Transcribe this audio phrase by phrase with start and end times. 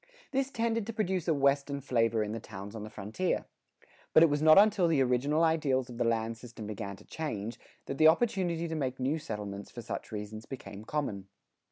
[0.31, 3.45] This tended to produce a Western flavor in the towns on the frontier.
[4.13, 7.59] But it was not until the original ideals of the land system began to change,
[7.85, 11.27] that the opportunity to make new settlements for such reasons became common.